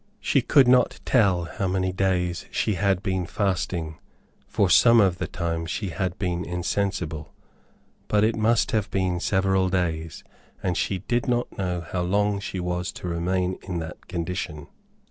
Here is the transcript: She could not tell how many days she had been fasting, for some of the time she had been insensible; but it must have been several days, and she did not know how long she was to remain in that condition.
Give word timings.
She 0.19 0.41
could 0.41 0.67
not 0.67 0.99
tell 1.05 1.43
how 1.43 1.67
many 1.67 1.91
days 1.93 2.47
she 2.49 2.73
had 2.73 3.03
been 3.03 3.27
fasting, 3.27 3.99
for 4.47 4.67
some 4.67 4.99
of 4.99 5.19
the 5.19 5.27
time 5.27 5.67
she 5.67 5.89
had 5.89 6.17
been 6.17 6.43
insensible; 6.43 7.35
but 8.07 8.23
it 8.23 8.35
must 8.35 8.71
have 8.71 8.89
been 8.89 9.19
several 9.19 9.69
days, 9.69 10.23
and 10.63 10.75
she 10.75 10.97
did 11.07 11.27
not 11.27 11.55
know 11.55 11.81
how 11.81 12.01
long 12.01 12.39
she 12.39 12.59
was 12.59 12.91
to 12.93 13.07
remain 13.07 13.59
in 13.61 13.77
that 13.77 14.07
condition. 14.07 14.65